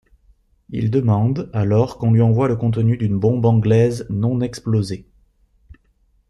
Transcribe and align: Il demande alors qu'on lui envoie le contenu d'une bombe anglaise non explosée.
Il 0.71 0.89
demande 0.89 1.51
alors 1.53 1.99
qu'on 1.99 2.09
lui 2.11 2.23
envoie 2.23 2.47
le 2.47 2.55
contenu 2.55 2.97
d'une 2.97 3.19
bombe 3.19 3.45
anglaise 3.45 4.07
non 4.09 4.41
explosée. 4.41 5.05